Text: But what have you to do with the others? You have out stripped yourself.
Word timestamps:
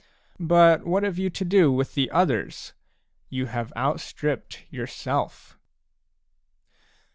But 0.39 0.83
what 0.83 1.03
have 1.03 1.19
you 1.19 1.29
to 1.29 1.45
do 1.45 1.71
with 1.71 1.93
the 1.93 2.09
others? 2.09 2.73
You 3.29 3.45
have 3.45 3.71
out 3.75 3.99
stripped 3.99 4.63
yourself. 4.73 5.59